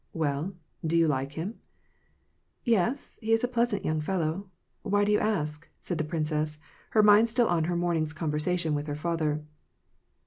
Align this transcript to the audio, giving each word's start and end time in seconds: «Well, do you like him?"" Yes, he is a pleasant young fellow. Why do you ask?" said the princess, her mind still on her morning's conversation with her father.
«Well, 0.23 0.49
do 0.83 0.97
you 0.97 1.07
like 1.07 1.33
him?"" 1.33 1.59
Yes, 2.63 3.19
he 3.21 3.33
is 3.33 3.43
a 3.43 3.47
pleasant 3.47 3.85
young 3.85 4.01
fellow. 4.01 4.49
Why 4.81 5.03
do 5.05 5.11
you 5.11 5.19
ask?" 5.19 5.69
said 5.79 5.99
the 5.99 6.03
princess, 6.03 6.57
her 6.89 7.03
mind 7.03 7.29
still 7.29 7.47
on 7.47 7.65
her 7.65 7.75
morning's 7.75 8.11
conversation 8.11 8.73
with 8.73 8.87
her 8.87 8.95
father. 8.95 9.43